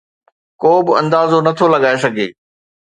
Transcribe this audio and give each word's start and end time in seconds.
ڪو 0.61 0.71
به 0.85 0.91
اندازو 1.01 1.37
نٿو 1.45 1.65
لڳائي 1.73 1.97
سگهي 2.03 2.27